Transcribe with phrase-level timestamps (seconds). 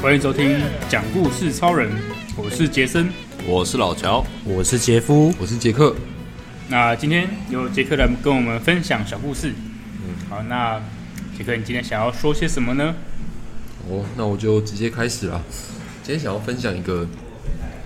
[0.00, 1.90] 欢迎收听讲故事超人，
[2.36, 3.08] 我是杰森，
[3.46, 5.96] 我是老乔，我是杰夫，我是杰克。
[6.68, 9.52] 那今天由杰克来跟我们分享小故事。
[10.02, 10.80] 嗯，好，那
[11.36, 12.94] 杰克，你今天想要说些什么呢？
[13.88, 15.42] 哦，那我就直接开始了。
[16.02, 17.06] 今天想要分享一个，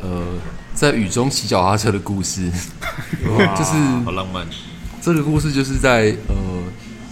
[0.03, 0.27] 呃，
[0.75, 2.51] 在雨中骑脚踏车的故事，
[3.57, 3.73] 就是
[4.05, 4.47] 好浪漫。
[5.01, 6.58] 这个故事就是在呃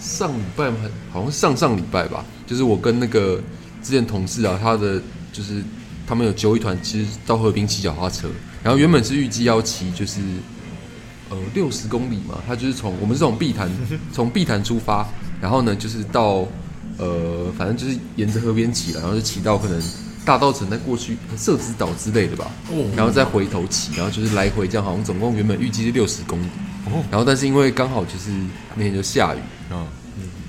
[0.07, 0.71] 上礼拜
[1.11, 3.41] 好像上上礼拜吧，就是我跟那个
[3.83, 5.01] 之前同事啊，他的
[5.33, 5.61] 就是
[6.07, 8.29] 他们有揪一团，其实到河滨骑脚踏车，
[8.63, 10.21] 然后原本是预计要骑就是
[11.29, 13.69] 呃六十公里嘛，他就是从我们是从碧潭
[14.13, 15.07] 从碧潭出发，
[15.41, 16.47] 然后呢就是到。
[16.99, 19.79] 呃，反正就是沿着河边骑了，然后就骑到可能
[20.25, 22.49] 大道城再过去社子岛之类的吧，
[22.95, 26.47] 然后再回头骑，然后就是来回这样，好像总共原本预计是六十公里，
[27.11, 28.31] 然后但是因为刚好就是
[28.73, 29.37] 那天就下雨，
[29.71, 29.85] 嗯，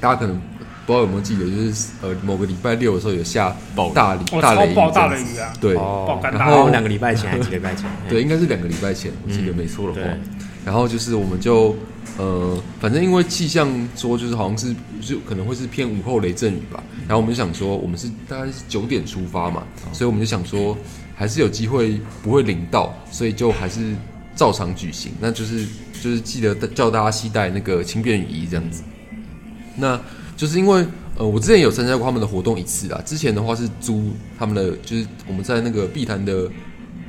[0.01, 0.41] 大家可能
[0.87, 5.75] 不知道有没有记得，就是呃某个礼拜六的时候有下暴大雷大雷雨，暴大雷雨啊，对，
[6.33, 7.85] 然后两个礼拜前还是几个礼拜前？
[8.09, 10.09] 对，应该是两个礼拜前，我记得没错的话，
[10.65, 11.77] 然后就是我们就。
[12.17, 20.77] 呃，反正因为气象说就是好像是就可能会是偏午后雷阵雨吧，然后我们就想说我们是大概是九点出发嘛，所以我们就想说
[21.15, 23.95] 还是有机会不会淋到，所以就还是
[24.35, 25.13] 照常举行。
[25.21, 25.65] 那就是
[26.03, 28.83] 就是记得叫大家携带那个轻便雨衣这样子。
[29.79, 30.01] 那
[30.37, 36.49] 就是因为呃我之前有参加过他们的活动一次啊，之前的话是租他们的就是我们在那个碧潭的。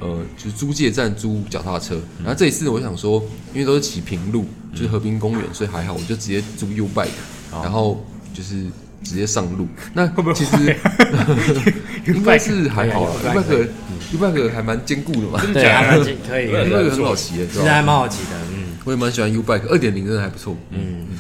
[0.02, 3.22] 呃，就是租借站租脚踏车，然后这一次我想说，
[3.54, 7.10] 因为都是骑平路，就是河滨公园，所以还好，我就直接租 U bike，
[7.52, 8.02] 然后
[8.34, 8.64] 就是
[9.04, 9.68] 直接上路。
[9.94, 10.74] 那其实
[12.08, 13.68] 应该是还好啦，U bike
[14.14, 20.80] U bike 还蛮坚固的嘛，对，还蛮可以，U bike 很好骑的，其实还蛮好骑的，嗯，我也蛮喜欢 U bike，二点零真的还不错，嗯。
[21.12, 21.18] 嗯。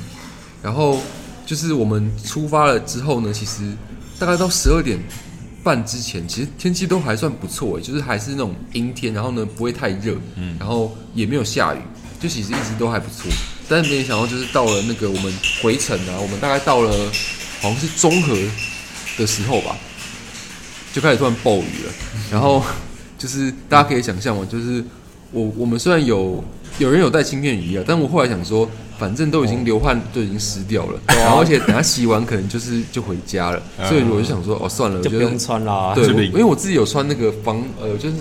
[0.63, 1.01] 然后
[1.49, 3.73] 就是我们出发了之后呢，其实
[4.19, 4.99] 大概到十二点。
[5.61, 11.79] 半之前，其实天气都还算不错诶，就是还是那种阴天，然后呢不会太热，嗯，然后也没有下雨，
[12.17, 13.29] 就其实一直都还不错。
[13.67, 16.91] 但是没想到，就是到了那个我们回程啊，我们大概到了
[17.59, 18.33] 好像是中和
[19.17, 19.75] 的时候吧，
[20.93, 21.91] 就开始突然暴雨了。
[22.31, 22.63] 然后
[23.19, 24.81] 就是大家可以想象嘛，就是
[25.31, 26.41] 我我们虽然有
[26.77, 28.67] 有人有带轻便雨衣啊，但我后来想说。
[28.99, 35.93] 反正都已经流汗，都已经湿掉了，然后而且等下洗完可能就是就回家了，所以我就想说，哦，算了，就不用穿啦。
[35.95, 38.15] 对，因为我自己有穿那个防呃，就是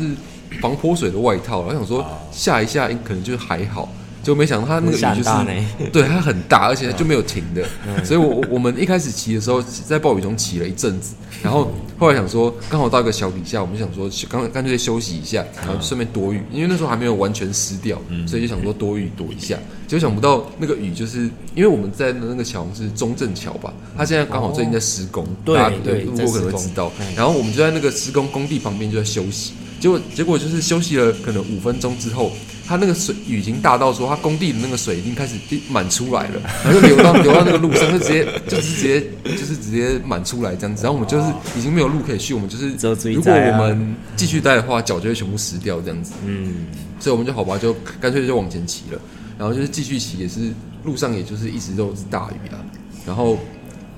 [0.62, 3.88] 防泼水的外套，我想说下一下可能就还好。
[4.28, 7.64] 就没想到它那个雨就是， 对，它很大，而且就没有停的，
[8.04, 19.56] 所以我我们一开始骑的时候在暴雨中骑了一阵子，然后后来想说刚好到一个小底下，我们就想说刚干脆休息一下，然后顺便躲雨，因为那时候还没有完全湿掉，所以就想说躲雨躲一下，
[19.86, 21.20] 结果想不到那个雨就是
[21.54, 32.30] 因为我们在的那个桥是中正桥吧，它现在刚好最近在施工，大家路过可能会知道，然后我们就在那个施工工地旁边就在休息，结果结果就是休息了可能五分钟之后。
[32.68, 35.36] 它那个水雨已经大到说，它工地的那个水已经开始
[35.70, 40.82] 满出来了，然后就流到流到那个路上，就直接 就是直接就是直接满出来这样子。
[40.82, 42.68] 然后我们就是已经没有路可以去，我们就是
[43.10, 46.12] 如果我们继续待的话，脚就会全部湿掉这样子。
[46.26, 46.66] 嗯，
[47.00, 49.00] 所以我们就好吧，就干脆就往前骑了。
[49.38, 50.52] 然后就是继续骑，也是
[50.84, 52.60] 路上也就是一直都是大雨啊。
[53.06, 53.38] 然后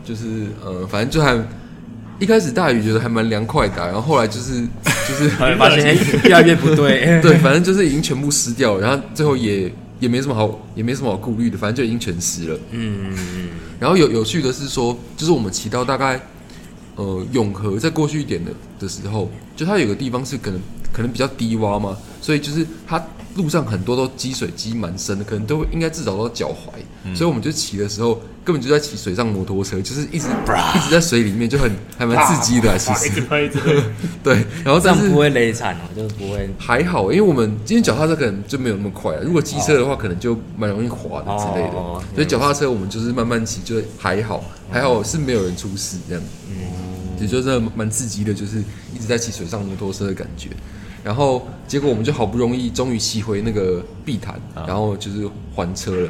[0.04, 1.37] 就是呃，反正就还。
[2.20, 4.60] 一开始大雨觉得还蛮凉快的，然后后来就是
[5.08, 12.58] 就是发现 越来越不对， 对，反正就是已经全部湿掉了，然后最后也也没什么好也没什么好顾虑的，反正就已经全湿了。
[12.70, 13.12] 嗯，
[13.81, 16.20] 然后有有趣的是说，就是我们骑到大概
[16.97, 20.60] 呃永和再过去一点的的时候，就它有个地方是可能
[20.92, 23.02] 可能比较低洼嘛，所以就是它。
[23.36, 26.72] 路上很多都积水积蛮深的，可能都应该至少到脚踝，
[27.04, 33.22] 嗯、所以我们就骑的时候根本就在骑水上摩托车，就是一直一直在水里面，就很还蛮刺激的，其实。
[34.20, 36.50] 对，然后这样不会累惨哦，就是不会。
[36.58, 41.76] 还好，因为我们今天脚踏车可能就没有那么快，如果机车的话，可能就蛮容易滑的之类的。
[41.76, 46.22] 哦、所以脚踏车我们就是慢慢骑，就还好，还好是没有人出事这样。
[46.48, 46.56] 嗯，
[47.20, 48.58] 也就是蛮刺激的，就是
[48.93, 50.50] 一直在骑水上摩托车的感觉。
[51.02, 56.08] 然后结果我们就好不容易终于骑回那个碧潭，然后就是还车了。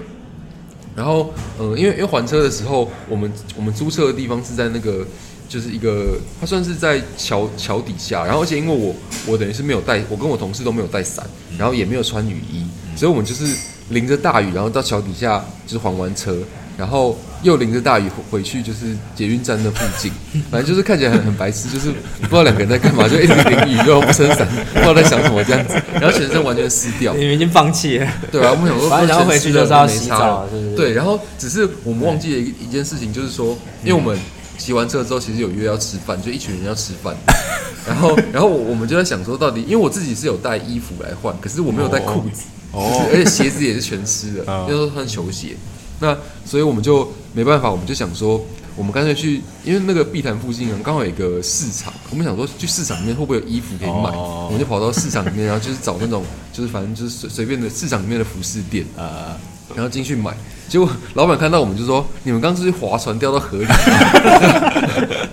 [0.96, 5.06] 然后嗯，因为因为还车的时候，我们我们租车的地方是在那个
[5.48, 8.24] 就是一个，它算是在桥桥底下。
[8.24, 8.94] 然后而且因为我
[9.26, 11.24] 我等于是没有带，我跟我同事都没有带伞，
[11.56, 12.66] 然后也没有穿雨衣，
[12.96, 13.56] 所以我们就是
[13.90, 16.36] 淋着大雨，然后到桥底下就是还完车。
[16.76, 20.12] 然后又淋着大雨回去，就是捷运站的附近，
[20.50, 21.90] 反正就是看起来很很白痴，就是
[22.20, 30.46] 不知道两个人在干嘛，就一直淋雨又不撑伞，不知道在想什么这样子，然后全身完全湿掉，你们已经放弃了，对啊，我们想说，反正回去就是要洗澡，
[30.76, 34.18] 对，然后只是我们忘记了一一件事情，就是说，因为我们
[34.58, 37.16] 骑完车之后，其实有约要吃饭，就一群人要吃饭，
[37.88, 42.42] 然后然后我们就在想说，到底因为我自己是有带衣服来换，可是我没有带裤子。
[42.72, 45.56] 哦，而且鞋子也是全湿的，那时候穿球鞋，
[45.98, 48.44] 那所以我们就没办法，我们就想说，
[48.76, 59.36] 我们干脆去，因为那个碧潭附近啊刚好有一个市场，我们想说去市场里面会不会有衣服可以买，我们就跑到市场里面，然后就是找那种，就是反正就是随随便的市场里面的服饰店，呃，
[59.74, 60.32] 然后进去买。
[60.68, 63.66] 结果老板看到我们就说：“你们刚出去划船掉到河里。”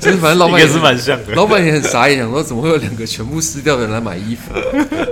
[0.02, 4.52] 其实反正老板也是蛮像的，老板也很傻眼，想说怎么会有两个全部湿掉的人来买衣服？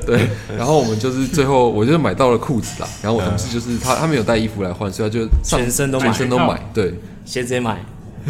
[0.04, 0.28] 对，
[0.58, 2.90] 然后我们就是最后我就买到了裤子啦。
[3.04, 6.60] 然后我同事就是他，他没有带衣服来换，所以他就全身都全身都买。
[6.74, 6.92] 对，
[7.24, 7.80] 鞋子也买，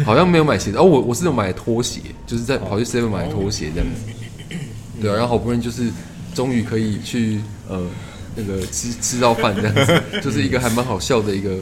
[0.04, 0.82] 好像没有买鞋子哦。
[0.82, 4.02] 我我是有买拖鞋，就是在跑去 seven 买拖鞋这样子。
[5.00, 5.90] 对啊，然后好不容易就是
[6.34, 7.82] 终于可以去呃
[8.36, 11.56] 那个吃吃到饭这样子，就是一个还蛮好笑的一个。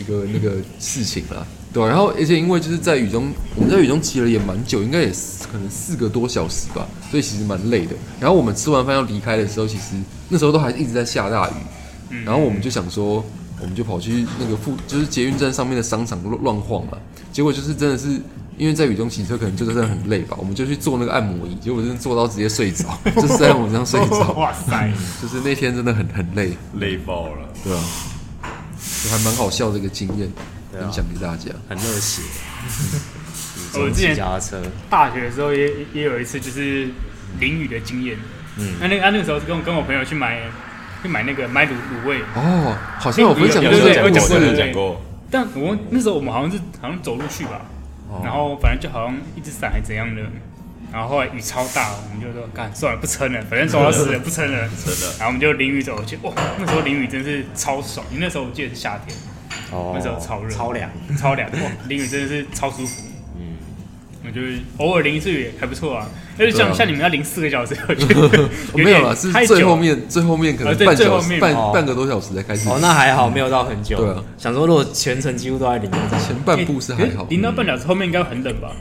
[0.00, 5.12] 一个那个事情啦，对、啊、然后而且因为就是在雨中，我们在雨中骑了也蛮久，应该也
[5.52, 7.94] 可能四个多小时吧，所以其实蛮累的。
[8.18, 9.94] 然后我们吃完饭要离开的时候，其实
[10.30, 11.52] 那时候都还一直在下大雨。
[12.24, 13.22] 然后我们就想说，
[13.60, 16.96] 我们就跑去那个附，就是捷运站上面的商场乱乱晃嘛。
[17.30, 18.18] 结果就是真的是
[18.60, 20.36] 因为在雨中骑车，可能就是真的很累吧。
[20.38, 22.84] 我们就去坐那个按摩椅，结果真的坐到直接睡着，
[23.16, 24.32] 就是在我上睡着。
[24.32, 24.92] 哇塞！
[25.22, 27.82] 就是那天真的很很累，累爆了，对啊。
[29.10, 30.30] 还蛮好笑的一个经验，
[30.72, 32.20] 分享给大家，很热血。
[33.80, 34.14] 我之前
[34.90, 36.88] 大学的时候也也有一次就是
[37.38, 38.18] 淋雨的经验。
[38.58, 40.38] 嗯，那那个那个时候是跟我跟我朋友去买
[41.02, 42.20] 去买那个买卤卤味。
[42.34, 45.00] 哦，好像我分享过，对对对，讲过，讲过。
[45.30, 47.62] 但我那时候我们好像是好像走路去吧，
[48.22, 50.22] 然后反正就好像一只伞还怎样的。
[50.92, 55.06] 然后后来雨超大，我们就说干算了，不撑了，反正走到死了，不撑了，撑的。
[55.18, 59.16] 然后我们就淋雨走过去，哇，那时候淋雨真是超爽，因为那时候我记得是夏天，
[59.70, 63.04] 哦，那时候超热，超凉，超凉，哇，淋雨真的是超舒服。
[64.22, 66.08] 嗯，我觉得偶尔淋一次雨还不错啊。
[66.36, 72.68] 但是像像你们要淋四个小时，我觉得 没有了，是最后面最后面可能半小时半半个多小时才开始。
[72.68, 73.96] 哦，那还好，没有到很久。
[73.98, 75.90] 对啊，想说如果全程几乎都在淋，
[76.26, 78.72] 前半部是还好，淋到半小时后面应该很冷吧？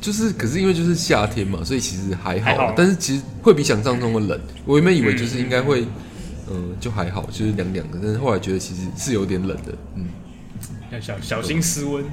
[0.00, 4.40] 就是，可是因为就是夏天嘛，所以其实还好，但是其实会比想象中的冷。
[4.64, 5.82] 我原本以为就是应该会，
[6.50, 7.98] 嗯、呃，就还好，就是凉凉的。
[8.02, 10.06] 但是后来觉得其实是有点冷的，嗯，
[10.90, 12.04] 要小小心失温，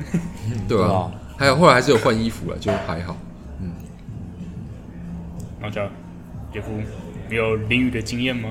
[0.67, 1.09] 对啊，
[1.39, 3.15] 还有后来还是有换衣服了，就还好，
[3.62, 3.71] 嗯。
[5.62, 5.88] 老贾，
[6.51, 6.69] 杰夫，
[7.30, 8.50] 你有淋雨的经验吗？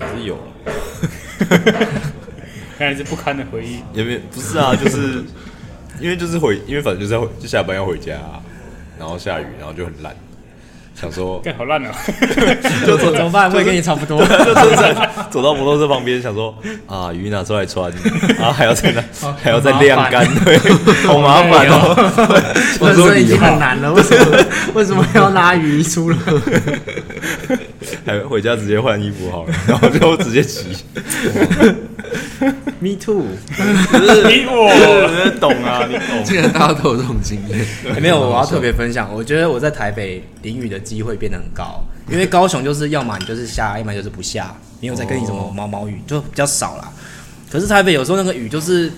[0.00, 0.38] 也是有，
[2.78, 3.80] 看来是不堪的回忆。
[3.92, 5.22] 也没不是啊， 就是。
[6.00, 8.42] 因为就是回，因为反正就是要就下班要回家，啊，
[8.98, 10.16] 然后下雨，然后就很烂，
[10.94, 11.92] 想说，干好烂啊，
[12.86, 13.50] 就怎么办？
[13.50, 16.54] 会跟你差不多，就真的走到摩托车旁边，想说
[16.86, 17.92] 啊，雨拿出来穿，
[18.38, 19.02] 然后还要再拿，
[19.42, 20.56] 还要再晾干，对，
[21.06, 21.94] 好麻烦哦。
[22.80, 24.44] 我说已经很难了，为什么
[24.74, 26.16] 为什么要拿雨衣出来？
[28.06, 30.76] 还回家直接换衣服好了，然后就直接骑。
[32.82, 36.24] Me too， 你我懂啊，你懂。
[36.24, 37.64] 既然大家都有这种经验，
[38.02, 39.08] 没有，我要特别分享。
[39.14, 41.80] 我觉得我在台北淋雨的机会变得很高，
[42.10, 46.90] 因为高雄就是要么你就是下，要么就是不下，没有再跟你什么毛毛雨，就比较少啦。
[47.48, 48.90] 可是台北有时候那个雨就是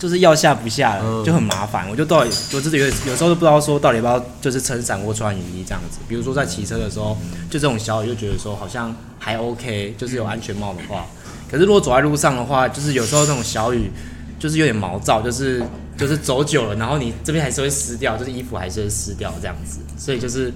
[0.00, 1.88] 就是要下不下了，就很麻烦。
[1.88, 6.00] 我就到底我自己有有时候都不知道说到底要不要就是撑伞或穿雨衣这样子。
[6.08, 7.16] 比如说在骑车的时候，
[7.48, 11.06] 就这种小雨就觉得说好像还 OK，就是有安全帽的话。
[11.50, 13.90] 可是如果走在路上的话，就是有时候那种小雨，
[14.38, 15.62] 就是有点毛躁，就是
[15.96, 20.52] 就是走久了，然后你这边还是会湿掉，就是衣服还是会湿掉这样子，所以就是，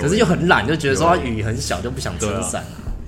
[0.00, 2.64] 可是又很懒，就觉得说雨很小就不想撑伞，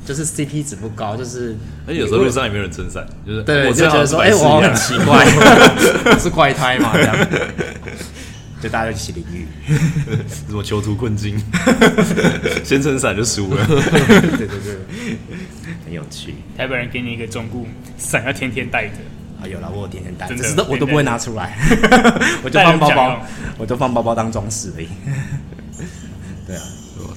[0.07, 5.27] 就是 CP 值不高，就是而且有时候路上也没有人撑伞，就是对，我就觉得说哎，我很奇怪，
[6.19, 7.17] 是怪胎嘛这样，
[8.65, 9.47] 就大家一起淋雨，
[10.49, 11.39] 什么囚徒困境，
[12.65, 14.79] 先撑伞就输了， 对对对。
[15.85, 17.63] 很有趣，台北人给你一个忠告，
[17.99, 18.95] 伞要天天带着。
[19.43, 19.47] 啊。
[19.47, 21.59] 有了，我有天天带，只是我都不会拿出来，
[22.43, 23.23] 我就放包包，
[23.59, 24.89] 我就放包包当装饰而已。
[26.47, 26.63] 对啊，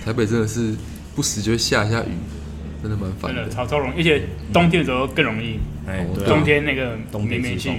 [0.04, 0.76] 台北真的是
[1.16, 2.12] 不时就会下一下雨，
[2.82, 5.62] 真的蛮烦的，超超容易，而且冬天的时候更容易。
[5.88, 7.72] 哎，冬天那个冬天气，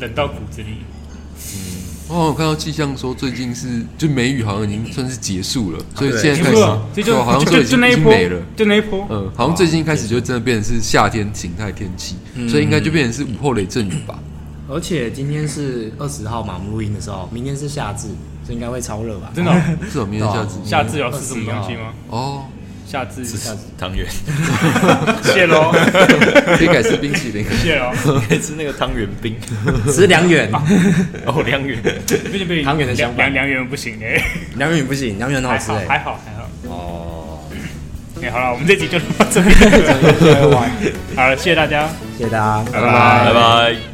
[0.00, 0.78] 冷到骨子里，
[2.08, 12.16] 我好像看到气象说最近是就梅雨好像已经算是结束了，所以现在开始就好像就已经已经没了，就那一波，嗯，好像最近开始就真的变成是夏天形态天气，
[12.48, 14.18] 所以应该就变成是午后雷阵雨吧。
[14.68, 18.08] 而且今天是二十号嘛，我们录音的时候，明天是夏至，
[18.44, 19.30] 所以应该会超热吧？
[19.34, 19.52] 真的？
[19.90, 21.92] 是哦，明天夏至，夏至要吃什么东西吗？
[22.08, 22.44] 哦。
[22.90, 23.36] 夏至是
[23.78, 24.04] 汤圆，
[25.22, 25.70] 谢喽，
[26.58, 27.92] 可以改吃冰淇淋，谢喽，
[28.28, 29.36] 可以吃那个汤圆冰，
[29.92, 30.50] 吃凉圆，
[31.24, 33.96] 哦凉圆，不行不行，汤圆的相反，凉凉圆不行。
[34.02, 34.20] 哎，
[34.56, 37.38] 凉圆不行，凉圆很好吃哎，还好还好，哦，
[38.20, 39.54] 哎好了，我们 这集就到这边，
[41.14, 43.24] 好了，谢谢大家，谢谢大家，拜拜。
[43.26, 43.89] 拜拜。